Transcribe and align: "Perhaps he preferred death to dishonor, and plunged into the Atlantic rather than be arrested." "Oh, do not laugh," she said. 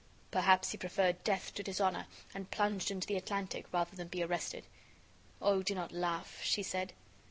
"Perhaps 0.31 0.71
he 0.71 0.79
preferred 0.79 1.23
death 1.23 1.53
to 1.53 1.61
dishonor, 1.61 2.07
and 2.33 2.49
plunged 2.49 2.89
into 2.89 3.05
the 3.05 3.17
Atlantic 3.17 3.67
rather 3.71 3.95
than 3.95 4.07
be 4.07 4.23
arrested." 4.23 4.65
"Oh, 5.39 5.61
do 5.61 5.75
not 5.75 5.91
laugh," 5.91 6.41
she 6.41 6.63
said. 6.63 6.93